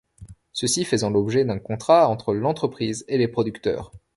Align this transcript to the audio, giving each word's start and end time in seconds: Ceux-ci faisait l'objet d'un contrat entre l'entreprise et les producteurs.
Ceux-ci 0.51 0.83
faisait 0.83 1.07
l'objet 1.11 1.45
d'un 1.45 1.59
contrat 1.59 2.09
entre 2.09 2.33
l'entreprise 2.33 3.05
et 3.07 3.19
les 3.19 3.27
producteurs. 3.27 3.91